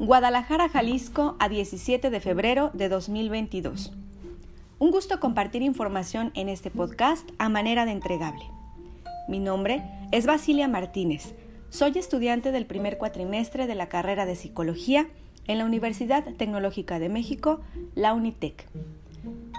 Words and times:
Guadalajara, 0.00 0.70
Jalisco, 0.70 1.36
a 1.40 1.50
17 1.50 2.08
de 2.08 2.20
febrero 2.20 2.70
de 2.72 2.88
2022. 2.88 3.92
Un 4.78 4.92
gusto 4.92 5.20
compartir 5.20 5.60
información 5.60 6.32
en 6.34 6.48
este 6.48 6.70
podcast 6.70 7.28
a 7.36 7.50
manera 7.50 7.84
de 7.84 7.92
entregable. 7.92 8.42
Mi 9.28 9.40
nombre 9.40 9.82
es 10.10 10.24
Basilia 10.24 10.68
Martínez. 10.68 11.34
Soy 11.68 11.98
estudiante 11.98 12.50
del 12.50 12.64
primer 12.64 12.96
cuatrimestre 12.96 13.66
de 13.66 13.74
la 13.74 13.90
carrera 13.90 14.24
de 14.24 14.36
Psicología 14.36 15.06
en 15.46 15.58
la 15.58 15.66
Universidad 15.66 16.24
Tecnológica 16.34 16.98
de 16.98 17.10
México, 17.10 17.60
la 17.94 18.14
UNITEC. 18.14 18.66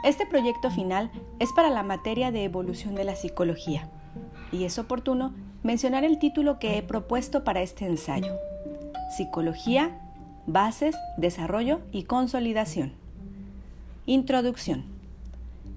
Este 0.03 0.25
proyecto 0.25 0.71
final 0.71 1.11
es 1.37 1.53
para 1.53 1.69
la 1.69 1.83
materia 1.83 2.31
de 2.31 2.45
evolución 2.45 2.95
de 2.95 3.03
la 3.03 3.15
psicología 3.15 3.91
y 4.51 4.63
es 4.63 4.79
oportuno 4.79 5.35
mencionar 5.61 6.03
el 6.03 6.17
título 6.17 6.57
que 6.57 6.79
he 6.79 6.81
propuesto 6.81 7.43
para 7.43 7.61
este 7.61 7.85
ensayo. 7.85 8.33
Psicología, 9.15 9.99
bases, 10.47 10.95
desarrollo 11.17 11.81
y 11.91 12.03
consolidación. 12.03 12.93
Introducción. 14.05 14.83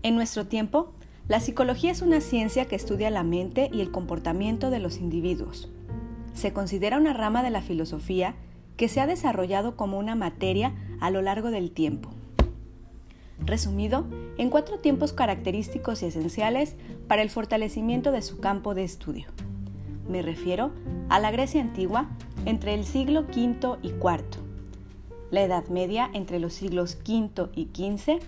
En 0.03 0.15
nuestro 0.17 0.47
tiempo, 0.47 0.93
la 1.29 1.41
psicología 1.41 1.91
es 1.91 2.03
una 2.03 2.21
ciencia 2.21 2.67
que 2.67 2.77
estudia 2.77 3.11
la 3.11 3.23
mente 3.23 3.71
y 3.73 3.81
el 3.81 3.91
comportamiento 3.91 4.71
de 4.71 4.79
los 4.79 4.99
individuos. 4.99 5.71
Se 6.35 6.53
considera 6.53 6.99
una 6.99 7.15
rama 7.15 7.43
de 7.43 7.51
la 7.51 7.63
filosofía 7.63 8.35
que 8.77 8.89
se 8.89 9.01
ha 9.01 9.07
desarrollado 9.07 9.77
como 9.77 9.99
una 9.99 10.17
materia 10.17 10.75
a 11.01 11.11
lo 11.11 11.23
largo 11.23 11.51
del 11.51 11.71
tiempo. 11.71 12.11
Resumido 13.39 14.05
en 14.37 14.51
cuatro 14.51 14.79
tiempos 14.79 15.13
característicos 15.13 16.03
y 16.03 16.07
esenciales 16.07 16.77
para 17.09 17.23
el 17.23 17.31
fortalecimiento 17.31 18.13
de 18.13 18.23
su 18.23 18.41
campo 18.41 18.75
de 18.75 18.85
estudio. 18.85 19.27
Me 20.09 20.23
refiero 20.23 20.73
a 21.09 21.19
la 21.21 21.31
Grecia 21.31 21.61
antigua 21.61 22.11
entre 22.45 22.75
el 22.75 22.85
siglo 22.85 23.23
V 23.23 23.79
y 23.83 23.89
IV, 23.89 24.45
la 25.35 25.43
Edad 25.43 25.67
Media 25.67 26.09
entre 26.15 26.39
los 26.39 26.55
siglos 26.55 26.97
V 27.05 27.49
y 27.57 27.69
XV, 27.75 28.21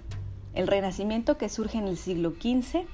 el 0.54 0.66
Renacimiento 0.66 1.38
que 1.38 1.48
surge 1.48 1.78
en 1.78 1.86
el 1.86 1.96
siglo 1.96 2.30
XV 2.30 2.84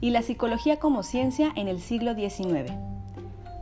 y 0.00 0.10
la 0.10 0.22
psicología 0.22 0.80
como 0.80 1.04
ciencia 1.04 1.52
en 1.54 1.68
el 1.68 1.80
siglo 1.80 2.14
XIX, 2.14 2.72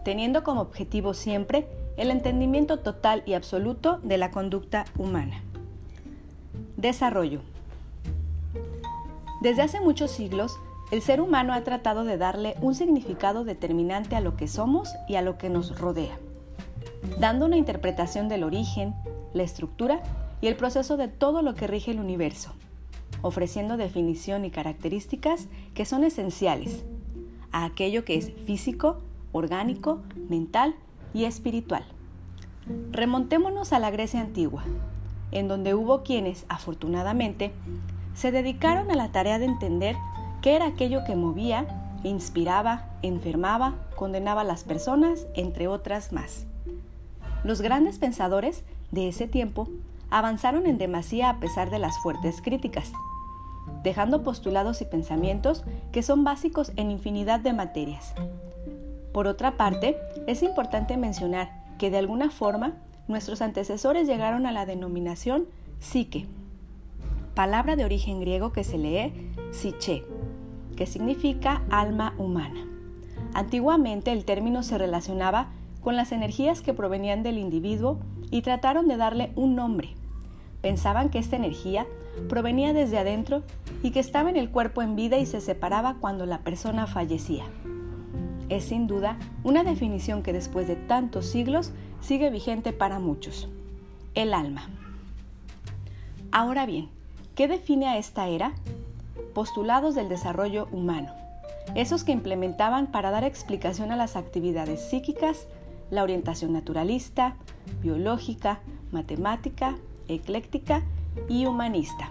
teniendo 0.03 0.43
como 0.43 0.62
objetivo 0.62 1.12
siempre 1.12 1.69
el 1.98 2.11
entendimiento 2.11 2.78
total 2.78 3.23
y 3.27 3.34
absoluto 3.34 4.01
de 4.03 4.17
la 4.17 4.31
conducta 4.31 4.87
humana. 4.97 5.43
Desarrollo. 6.78 7.43
Desde 9.43 9.61
hace 9.61 9.81
muchos 9.81 10.11
siglos, 10.11 10.56
el 10.93 11.03
ser 11.03 11.21
humano 11.21 11.53
ha 11.53 11.61
tratado 11.61 12.05
de 12.05 12.17
darle 12.17 12.55
un 12.62 12.75
significado 12.75 13.45
determinante 13.45 14.17
a 14.17 14.21
lo 14.21 14.34
que 14.34 14.48
somos 14.48 14.89
y 15.09 15.17
a 15.17 15.23
lo 15.23 15.37
que 15.37 15.51
nos 15.51 15.78
rodea, 15.78 16.19
dando 17.19 17.45
una 17.45 17.59
interpretación 17.59 18.31
del 18.31 18.45
origen, 18.45 18.95
la 19.33 19.42
estructura 19.42 20.03
y 20.41 20.47
el 20.47 20.56
proceso 20.56 20.97
de 20.97 21.09
todo 21.09 21.42
lo 21.42 21.55
que 21.55 21.67
rige 21.67 21.91
el 21.91 22.00
universo, 22.00 22.53
ofreciendo 23.23 23.77
definición 23.77 24.45
y 24.45 24.50
características 24.50 25.48
que 25.75 25.84
son 25.84 26.05
esenciales 26.05 26.84
a 27.53 27.64
aquello 27.64 28.05
que 28.05 28.17
es 28.17 28.33
físico, 28.47 28.98
orgánico, 29.33 30.00
mental 30.28 30.75
y 31.12 31.25
espiritual. 31.25 31.84
Remontémonos 32.92 33.72
a 33.72 33.78
la 33.78 33.91
Grecia 33.91 34.20
antigua, 34.20 34.64
en 35.33 35.48
donde 35.48 35.75
hubo 35.75 36.03
quienes, 36.03 36.44
afortunadamente, 36.48 37.53
se 38.15 38.31
dedicaron 38.33 38.91
a 38.91 38.97
la 38.97 39.12
tarea 39.12 39.39
de 39.39 39.47
entender 39.47 39.97
qué 40.42 40.55
era 40.55 40.67
aquello 40.67 41.05
que 41.05 41.17
movía, 41.17 41.67
inspiraba, 42.05 42.89
enfermaba, 43.03 43.75
condenaba 43.97 44.42
a 44.42 44.44
las 44.44 44.65
personas, 44.65 45.27
entre 45.34 45.69
otras 45.69 46.12
más. 46.12 46.47
Los 47.44 47.61
grandes 47.61 47.98
pensadores 47.98 48.65
de 48.91 49.09
ese 49.09 49.27
tiempo 49.27 49.69
avanzaron 50.11 50.67
en 50.67 50.79
demasía 50.79 51.31
a 51.31 51.39
pesar 51.39 51.71
de 51.71 51.79
las 51.79 51.99
fuertes 51.99 52.43
críticas, 52.43 52.93
dejando 53.83 54.23
postulados 54.23 54.83
y 54.83 54.84
pensamientos 54.84 55.65
que 55.93 56.03
son 56.03 56.25
básicos 56.25 56.73
en 56.77 56.91
infinidad 56.91 57.41
de 57.41 57.53
materias. 57.53 58.15
Por 59.12 59.27
otra 59.27 59.56
parte, 59.56 59.97
es 60.27 60.43
importante 60.43 60.97
mencionar 60.97 61.50
que 61.79 61.91
de 61.91 61.99
alguna 61.99 62.31
forma 62.31 62.75
nuestros 63.09 63.43
antecesores 63.43 64.06
llegaron 64.06 64.47
a 64.47 64.53
la 64.53 64.67
denominación 64.67 65.47
psique, 65.81 66.27
palabra 67.34 67.77
de 67.77 67.84
origen 67.84 68.21
griego 68.21 68.53
que 68.53 68.65
se 68.65 68.79
lee 68.79 69.12
psiche, 69.50 70.05
que 70.77 70.87
significa 70.87 71.62
alma 71.71 72.15
humana. 72.19 72.67
Antiguamente 73.34 74.12
el 74.12 74.25
término 74.25 74.62
se 74.62 74.79
relacionaba 74.79 75.49
con 75.81 75.97
las 75.97 76.12
energías 76.12 76.61
que 76.61 76.75
provenían 76.75 77.23
del 77.23 77.39
individuo 77.39 77.99
y 78.31 78.43
trataron 78.43 78.89
de 78.89 78.97
darle 78.97 79.33
un 79.37 79.55
nombre. 79.55 79.91
Pensaban 80.63 81.11
que 81.11 81.19
esta 81.19 81.37
energía 81.37 81.87
provenía 82.29 82.73
desde 82.73 82.99
adentro 82.99 83.43
y 83.83 83.91
que 83.91 84.01
estaba 84.01 84.31
en 84.31 84.37
el 84.37 84.51
cuerpo 84.51 84.83
en 84.83 84.97
vida 84.97 85.19
y 85.19 85.27
se 85.27 85.41
separaba 85.41 85.97
cuando 86.01 86.27
la 86.27 86.39
persona 86.39 86.87
fallecía. 86.87 87.45
Es 88.49 88.65
sin 88.65 88.87
duda 88.87 89.17
una 89.45 89.65
definición 89.65 90.23
que 90.23 90.33
después 90.33 90.67
de 90.67 90.77
tantos 90.77 91.27
siglos 91.27 91.73
sigue 92.01 92.31
vigente 92.31 92.73
para 92.73 92.99
muchos. 92.99 93.49
El 94.15 94.35
alma. 94.35 94.69
Ahora 96.33 96.67
bien, 96.67 96.89
¿qué 97.35 97.49
define 97.49 97.87
a 97.89 97.97
esta 97.97 98.29
era? 98.29 98.53
Postulados 99.35 99.95
del 99.95 100.09
desarrollo 100.09 100.69
humano, 100.73 101.12
esos 101.75 102.03
que 102.03 102.12
implementaban 102.12 102.89
para 102.89 103.11
dar 103.11 103.25
explicación 103.25 103.93
a 103.93 103.97
las 103.97 104.17
actividades 104.17 104.81
psíquicas, 104.81 105.47
la 105.91 106.03
orientación 106.03 106.53
naturalista, 106.53 107.37
biológica, 107.83 108.61
matemática, 108.93 109.77
ecléctica 110.09 110.83
y 111.28 111.47
humanista. 111.47 112.11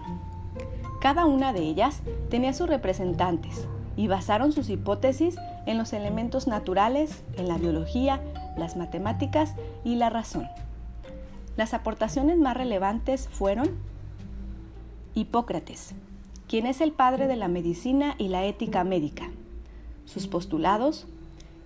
Cada 1.00 1.24
una 1.26 1.52
de 1.52 1.60
ellas 1.60 2.02
tenía 2.28 2.52
sus 2.52 2.68
representantes 2.68 3.66
y 3.96 4.06
basaron 4.06 4.52
sus 4.52 4.68
hipótesis 4.68 5.36
en 5.66 5.78
los 5.78 5.92
elementos 5.92 6.46
naturales, 6.46 7.22
en 7.36 7.48
la 7.48 7.58
biología, 7.58 8.20
las 8.56 8.76
matemáticas 8.76 9.54
y 9.84 9.96
la 9.96 10.10
razón. 10.10 10.46
Las 11.56 11.74
aportaciones 11.74 12.38
más 12.38 12.56
relevantes 12.56 13.28
fueron 13.28 13.70
Hipócrates, 15.14 15.94
quien 16.48 16.66
es 16.66 16.80
el 16.80 16.92
padre 16.92 17.26
de 17.26 17.36
la 17.36 17.48
medicina 17.48 18.14
y 18.16 18.28
la 18.28 18.44
ética 18.44 18.84
médica. 18.84 19.28
Sus 20.04 20.26
postulados, 20.28 21.06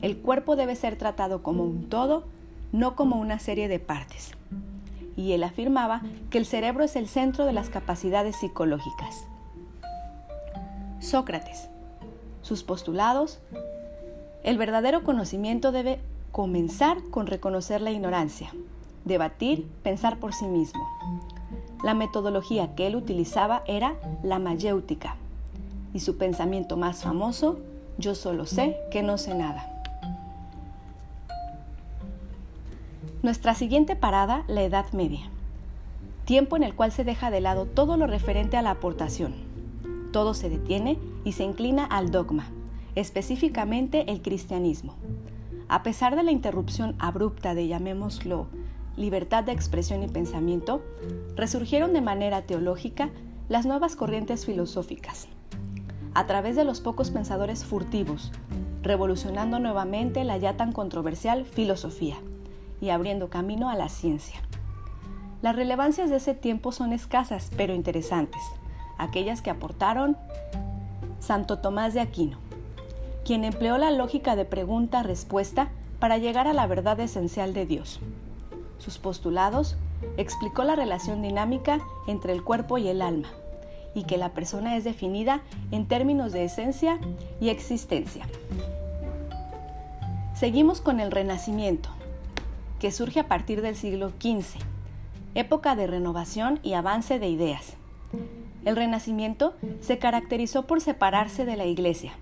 el 0.05 0.19
cuerpo 0.19 0.55
debe 0.55 0.77
ser 0.77 0.97
tratado 0.97 1.43
como 1.43 1.65
un 1.65 1.89
todo, 1.89 2.25
no 2.73 2.95
como 2.95 3.17
una 3.17 3.39
serie 3.39 3.69
de 3.69 3.79
partes. 3.79 4.33
Y 5.17 5.33
él 5.33 5.43
afirmaba 5.43 6.03
que 6.29 6.37
el 6.37 6.45
cerebro 6.45 6.85
es 6.85 6.95
el 6.95 7.09
centro 7.09 7.47
de 7.47 7.55
las 7.55 7.71
capacidades 7.71 8.37
psicológicas. 8.37 9.25
Sócrates. 11.01 11.71
Sus 12.43 12.65
postulados. 12.65 13.39
El 14.43 14.59
verdadero 14.59 15.05
conocimiento 15.05 15.73
debe 15.73 16.01
comenzar 16.33 16.99
con 17.11 17.27
reconocer 17.27 17.81
la 17.81 17.91
ignorancia, 17.91 18.51
debatir, 19.07 19.67
pensar 19.83 20.19
por 20.19 20.35
sí 20.35 20.45
mismo. 20.45 20.87
La 21.83 21.95
metodología 21.95 22.75
que 22.75 22.89
él 22.89 22.97
utilizaba 22.97 23.63
era 23.67 23.95
la 24.23 24.39
mayéutica 24.39 25.17
y 25.95 26.01
su 26.01 26.19
pensamiento 26.19 26.77
más 26.77 27.03
famoso, 27.05 27.59
yo 27.97 28.15
solo 28.15 28.45
sé 28.45 28.77
que 28.91 29.03
no 29.03 29.17
sé 29.17 29.33
nada. 29.35 29.74
Nuestra 33.25 33.55
siguiente 33.55 33.97
parada, 33.97 34.45
la 34.49 34.65
Edad 34.65 34.93
Media. 34.93 35.31
Tiempo 36.27 36.59
en 36.59 36.63
el 36.63 36.75
cual 36.75 36.93
se 36.93 37.05
deja 37.05 37.31
de 37.31 37.41
lado 37.41 37.65
todo 37.65 37.97
lo 37.97 38.07
referente 38.07 38.59
a 38.59 38.63
la 38.63 38.73
aportación. 38.73 39.33
Todo 40.13 40.35
se 40.35 40.51
detiene 40.51 40.99
y 41.25 41.33
se 41.33 41.43
inclina 41.43 41.87
al 41.87 42.11
dogma, 42.11 42.51
específicamente 42.97 44.11
el 44.11 44.21
cristianismo. 44.21 44.95
A 45.69 45.83
pesar 45.83 46.17
de 46.17 46.23
la 46.23 46.33
interrupción 46.33 46.97
abrupta 46.99 47.55
de, 47.55 47.67
llamémoslo, 47.67 48.47
libertad 48.95 49.43
de 49.43 49.53
expresión 49.53 50.03
y 50.03 50.09
pensamiento, 50.09 50.83
resurgieron 51.35 51.95
de 51.95 52.03
manera 52.03 52.43
teológica 52.43 53.09
las 53.49 53.65
nuevas 53.65 53.97
corrientes 53.97 54.45
filosóficas. 54.45 55.29
A 56.13 56.27
través 56.27 56.57
de 56.57 56.65
los 56.65 56.83
pocos 56.83 57.11
pensadores 57.11 57.65
furtivos, 57.65 58.33
revolucionando 58.83 59.61
nuevamente 59.61 60.25
la 60.25 60.37
ya 60.37 60.59
tan 60.59 60.73
controversial 60.73 61.47
filosofía 61.47 62.19
y 62.81 62.91
abriendo 62.91 63.29
camino 63.31 63.69
a 63.69 63.77
la 63.77 63.89
ciencia. 63.89 64.41
Las 65.43 65.57
relevancias 65.57 66.11
de 66.11 66.17
ese 66.17 66.35
tiempo 66.35 66.73
son 66.73 66.93
escasas 66.93 67.51
pero 67.57 67.75
interesantes, 67.75 68.41
aquellas 68.99 69.43
que 69.43 69.51
aportaron 69.51 70.17
Santo 71.21 71.59
Tomás 71.59 71.95
de 71.95 72.01
Aquino, 72.01 72.39
quien 73.25 73.45
empleó 73.45 73.79
la 73.79 73.91
lógica 73.91 74.37
de 74.37 74.45
pregunta-respuesta 74.45 75.69
para 75.99 76.19
llegar 76.19 76.47
a 76.47 76.53
la 76.53 76.67
verdad 76.67 77.01
esencial 77.01 77.55
de 77.55 77.67
Dios. 77.67 78.01
Sus 78.79 78.99
postulados 78.99 79.77
explicó 80.17 80.65
la 80.65 80.77
relación 80.77 81.23
dinámica 81.23 81.81
entre 82.07 82.33
el 82.33 82.43
cuerpo 82.43 82.79
y 82.79 82.89
el 82.89 83.01
alma, 83.03 83.29
y 83.95 84.05
que 84.05 84.19
la 84.19 84.31
persona 84.31 84.77
es 84.77 84.85
definida 84.85 85.41
en 85.71 85.87
términos 85.87 86.33
de 86.33 86.45
esencia 86.45 86.99
y 87.41 87.49
existencia. 87.49 88.27
Seguimos 90.35 90.81
con 90.81 91.01
el 91.01 91.11
Renacimiento, 91.11 91.89
que 92.85 92.93
surge 92.93 93.19
a 93.19 93.29
partir 93.29 93.63
del 93.63 93.77
siglo 93.77 94.11
XV, 94.21 94.59
época 95.35 95.75
de 95.75 95.87
renovación 95.87 96.61
y 96.63 96.75
avance 96.75 97.19
de 97.19 97.29
ideas. 97.31 97.79
El 98.67 98.77
Renacimiento 98.77 99.55
se 99.81 99.97
caracterizó 99.97 100.67
por 100.67 100.83
separarse 100.83 101.47
de 101.47 101.57
la 101.57 101.65
Iglesia, 101.65 102.13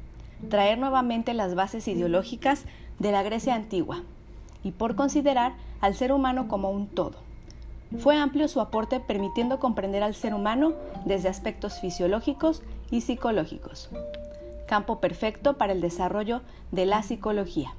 traer 0.51 0.79
nuevamente 0.79 1.35
las 1.35 1.57
bases 1.57 1.89
ideológicas 1.89 2.65
de 3.01 3.11
la 3.11 3.25
Grecia 3.25 3.57
antigua 3.57 4.05
y 4.63 4.71
por 4.71 4.95
considerar 4.95 5.55
al 5.81 5.97
ser 5.97 6.13
humano 6.13 6.47
como 6.47 6.71
un 6.71 6.87
todo. 6.87 7.17
Fue 7.99 8.17
amplio 8.17 8.47
su 8.47 8.61
aporte 8.61 9.01
permitiendo 9.01 9.59
comprender 9.59 10.05
al 10.05 10.15
ser 10.15 10.33
humano 10.33 10.75
desde 11.05 11.29
aspectos 11.29 11.81
fisiológicos 11.81 12.63
y 12.89 13.01
psicológicos. 13.01 13.91
Campo 14.69 15.01
perfecto 15.01 15.59
para 15.59 15.73
el 15.73 15.81
desarrollo 15.81 16.41
de 16.71 16.87
la 16.87 17.03
psicología. 17.03 17.75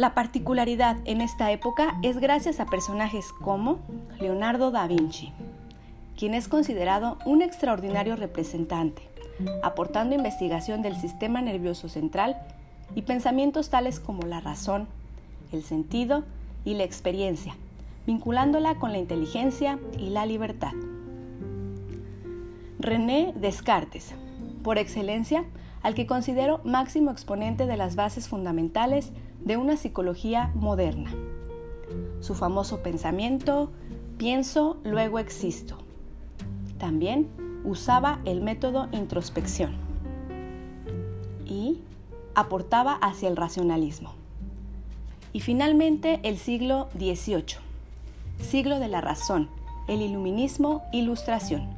La 0.00 0.14
particularidad 0.14 0.96
en 1.04 1.20
esta 1.20 1.52
época 1.52 1.98
es 2.02 2.16
gracias 2.16 2.58
a 2.58 2.64
personajes 2.64 3.34
como 3.34 3.80
Leonardo 4.18 4.70
da 4.70 4.86
Vinci, 4.86 5.30
quien 6.16 6.32
es 6.32 6.48
considerado 6.48 7.18
un 7.26 7.42
extraordinario 7.42 8.16
representante, 8.16 9.02
aportando 9.62 10.14
investigación 10.14 10.80
del 10.80 10.96
sistema 10.96 11.42
nervioso 11.42 11.90
central 11.90 12.38
y 12.94 13.02
pensamientos 13.02 13.68
tales 13.68 14.00
como 14.00 14.22
la 14.22 14.40
razón, 14.40 14.88
el 15.52 15.62
sentido 15.64 16.24
y 16.64 16.72
la 16.72 16.84
experiencia, 16.84 17.54
vinculándola 18.06 18.76
con 18.76 18.92
la 18.92 18.98
inteligencia 18.98 19.78
y 19.98 20.08
la 20.08 20.24
libertad. 20.24 20.72
René 22.78 23.34
Descartes, 23.36 24.14
por 24.64 24.78
excelencia, 24.78 25.44
al 25.82 25.94
que 25.94 26.06
considero 26.06 26.62
máximo 26.64 27.10
exponente 27.10 27.66
de 27.66 27.76
las 27.76 27.96
bases 27.96 28.28
fundamentales 28.30 29.12
de 29.44 29.56
una 29.56 29.76
psicología 29.76 30.50
moderna. 30.54 31.10
Su 32.20 32.34
famoso 32.34 32.82
pensamiento, 32.82 33.70
pienso, 34.18 34.78
luego 34.84 35.18
existo. 35.18 35.78
También 36.78 37.28
usaba 37.64 38.20
el 38.24 38.40
método 38.40 38.88
introspección 38.92 39.72
y 41.46 41.80
aportaba 42.34 42.94
hacia 42.94 43.28
el 43.28 43.36
racionalismo. 43.36 44.12
Y 45.32 45.40
finalmente 45.40 46.20
el 46.22 46.38
siglo 46.38 46.88
XVIII, 46.98 47.58
siglo 48.40 48.78
de 48.78 48.88
la 48.88 49.00
razón, 49.00 49.48
el 49.88 50.02
iluminismo, 50.02 50.82
ilustración, 50.92 51.68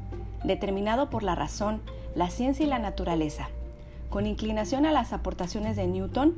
determinado 0.44 1.10
por 1.10 1.22
la 1.22 1.34
razón, 1.34 1.80
la 2.14 2.30
ciencia 2.30 2.64
y 2.64 2.68
la 2.68 2.78
naturaleza, 2.78 3.48
con 4.10 4.26
inclinación 4.26 4.86
a 4.86 4.92
las 4.92 5.12
aportaciones 5.12 5.76
de 5.76 5.86
Newton, 5.86 6.34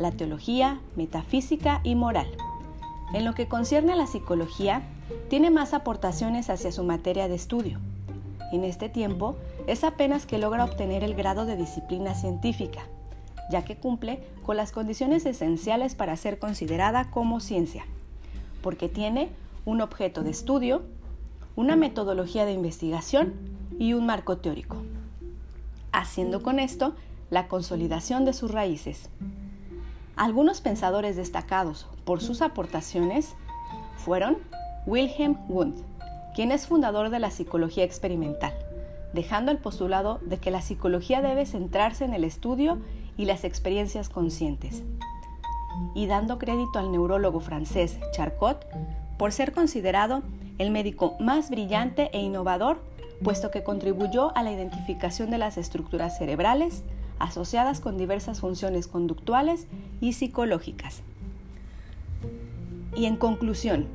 la 0.00 0.10
teología, 0.10 0.80
metafísica 0.96 1.80
y 1.84 1.94
moral. 1.94 2.26
En 3.12 3.24
lo 3.24 3.34
que 3.34 3.48
concierne 3.48 3.92
a 3.92 3.96
la 3.96 4.06
psicología, 4.06 4.82
tiene 5.28 5.50
más 5.50 5.74
aportaciones 5.74 6.48
hacia 6.48 6.72
su 6.72 6.84
materia 6.84 7.28
de 7.28 7.34
estudio. 7.34 7.78
En 8.50 8.64
este 8.64 8.88
tiempo 8.88 9.36
es 9.66 9.84
apenas 9.84 10.24
que 10.24 10.38
logra 10.38 10.64
obtener 10.64 11.04
el 11.04 11.14
grado 11.14 11.44
de 11.44 11.56
disciplina 11.56 12.14
científica, 12.14 12.80
ya 13.50 13.62
que 13.62 13.76
cumple 13.76 14.22
con 14.42 14.56
las 14.56 14.72
condiciones 14.72 15.26
esenciales 15.26 15.94
para 15.94 16.16
ser 16.16 16.38
considerada 16.38 17.10
como 17.10 17.38
ciencia, 17.40 17.84
porque 18.62 18.88
tiene 18.88 19.28
un 19.66 19.82
objeto 19.82 20.22
de 20.22 20.30
estudio, 20.30 20.82
una 21.56 21.76
metodología 21.76 22.46
de 22.46 22.52
investigación 22.52 23.34
y 23.78 23.92
un 23.92 24.06
marco 24.06 24.38
teórico, 24.38 24.76
haciendo 25.92 26.42
con 26.42 26.58
esto 26.58 26.94
la 27.28 27.48
consolidación 27.48 28.24
de 28.24 28.32
sus 28.32 28.50
raíces. 28.50 29.10
Algunos 30.16 30.60
pensadores 30.60 31.16
destacados 31.16 31.86
por 32.04 32.20
sus 32.20 32.42
aportaciones 32.42 33.34
fueron 33.96 34.38
Wilhelm 34.86 35.38
Wundt, 35.48 35.78
quien 36.34 36.52
es 36.52 36.66
fundador 36.66 37.10
de 37.10 37.18
la 37.18 37.30
psicología 37.30 37.84
experimental, 37.84 38.54
dejando 39.12 39.50
el 39.50 39.58
postulado 39.58 40.18
de 40.22 40.38
que 40.38 40.50
la 40.50 40.62
psicología 40.62 41.22
debe 41.22 41.46
centrarse 41.46 42.04
en 42.04 42.14
el 42.14 42.24
estudio 42.24 42.78
y 43.16 43.24
las 43.24 43.44
experiencias 43.44 44.08
conscientes, 44.08 44.82
y 45.94 46.06
dando 46.06 46.38
crédito 46.38 46.78
al 46.78 46.92
neurólogo 46.92 47.40
francés 47.40 47.98
Charcot 48.12 48.66
por 49.18 49.32
ser 49.32 49.52
considerado 49.52 50.22
el 50.58 50.70
médico 50.70 51.16
más 51.20 51.50
brillante 51.50 52.10
e 52.12 52.20
innovador, 52.20 52.82
puesto 53.22 53.50
que 53.50 53.62
contribuyó 53.62 54.36
a 54.36 54.42
la 54.42 54.52
identificación 54.52 55.30
de 55.30 55.38
las 55.38 55.58
estructuras 55.58 56.16
cerebrales, 56.16 56.84
asociadas 57.20 57.80
con 57.80 57.96
diversas 57.96 58.40
funciones 58.40 58.88
conductuales 58.88 59.68
y 60.00 60.14
psicológicas. 60.14 61.02
Y 62.96 63.04
en 63.04 63.16
conclusión, 63.16 63.86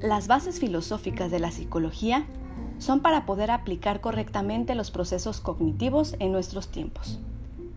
las 0.00 0.28
bases 0.28 0.60
filosóficas 0.60 1.30
de 1.30 1.40
la 1.40 1.50
psicología 1.50 2.24
son 2.78 3.00
para 3.00 3.26
poder 3.26 3.50
aplicar 3.50 4.00
correctamente 4.00 4.74
los 4.74 4.90
procesos 4.90 5.40
cognitivos 5.40 6.14
en 6.20 6.30
nuestros 6.30 6.68
tiempos. 6.68 7.18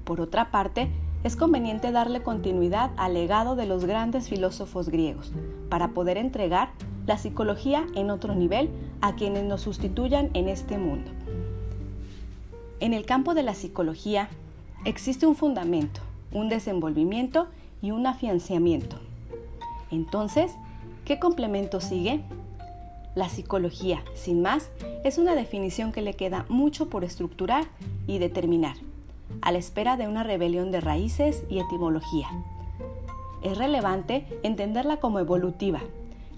Por 0.04 0.22
otra 0.22 0.52
parte, 0.52 0.90
es 1.24 1.36
conveniente 1.36 1.92
darle 1.92 2.22
continuidad 2.22 2.92
al 2.98 3.14
legado 3.14 3.56
de 3.56 3.66
los 3.66 3.86
grandes 3.86 4.30
filósofos 4.30 4.90
griegos 4.90 5.32
para 5.70 5.90
poder 5.90 6.18
entregar 6.18 6.72
la 7.06 7.18
psicología 7.18 7.86
en 7.96 8.10
otro 8.10 8.36
nivel 8.36 8.70
a 9.02 9.16
quienes 9.16 9.44
nos 9.44 9.62
sustituyan 9.62 10.30
en 10.34 10.48
este 10.48 10.78
mundo. 10.78 11.12
En 12.82 12.94
el 12.94 13.06
campo 13.06 13.34
de 13.34 13.44
la 13.44 13.56
psicología 13.56 14.30
existe 14.86 15.28
un 15.28 15.36
fundamento, 15.36 16.00
un 16.32 16.48
desenvolvimiento 16.48 17.48
y 17.82 17.92
un 17.92 18.08
afianzamiento. 18.08 18.98
Entonces, 19.92 20.54
¿qué 21.04 21.20
complemento 21.20 21.82
sigue? 21.82 22.22
La 23.16 23.28
psicología, 23.28 24.02
sin 24.16 24.42
más, 24.42 24.70
es 25.04 25.18
una 25.18 25.36
definición 25.36 25.92
que 25.92 26.02
le 26.02 26.14
queda 26.14 26.46
mucho 26.48 26.90
por 26.90 27.04
estructurar 27.04 27.66
y 28.08 28.18
determinar, 28.18 28.78
a 29.42 29.52
la 29.52 29.58
espera 29.58 29.98
de 29.98 30.08
una 30.08 30.24
rebelión 30.24 30.72
de 30.72 30.80
raíces 30.80 31.44
y 31.50 31.60
etimología. 31.60 32.30
Es 33.42 33.58
relevante 33.58 34.26
entenderla 34.42 34.98
como 34.98 35.20
evolutiva, 35.20 35.82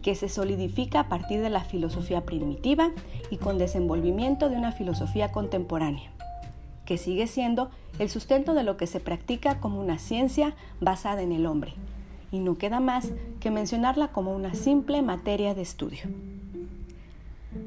que 0.01 0.15
se 0.15 0.27
solidifica 0.27 1.01
a 1.01 1.07
partir 1.07 1.41
de 1.41 1.51
la 1.51 1.63
filosofía 1.63 2.21
primitiva 2.21 2.89
y 3.29 3.37
con 3.37 3.59
desenvolvimiento 3.59 4.49
de 4.49 4.55
una 4.55 4.71
filosofía 4.71 5.31
contemporánea 5.31 6.11
que 6.85 6.97
sigue 6.97 7.27
siendo 7.27 7.69
el 7.99 8.09
sustento 8.09 8.53
de 8.53 8.63
lo 8.63 8.77
que 8.77 8.87
se 8.87 8.99
practica 8.99 9.59
como 9.59 9.79
una 9.79 9.99
ciencia 9.99 10.55
basada 10.79 11.21
en 11.21 11.31
el 11.31 11.45
hombre, 11.45 11.73
y 12.31 12.39
no 12.39 12.57
queda 12.57 12.79
más 12.79 13.11
que 13.39 13.51
mencionarla 13.51 14.09
como 14.09 14.35
una 14.35 14.53
simple 14.53 15.01
materia 15.01 15.53
de 15.53 15.61
estudio. 15.61 16.01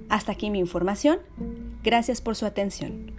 Hasta 0.08 0.32
aquí 0.32 0.50
mi 0.50 0.58
información. 0.58 1.18
Gracias 1.82 2.20
por 2.20 2.36
su 2.36 2.46
atención. 2.46 3.13